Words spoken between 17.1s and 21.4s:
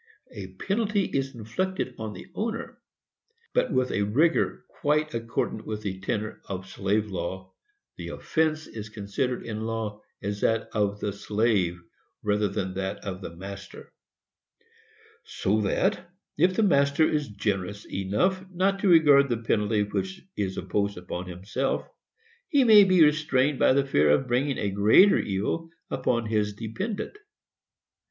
generous enough not to regard the penalty which is imposed upon